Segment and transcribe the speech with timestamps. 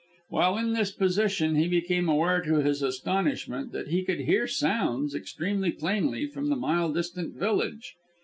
[0.29, 5.13] While in this position he became aware to his astonishment that he could hear sounds
[5.13, 7.93] extremely plainly from the mile distant village.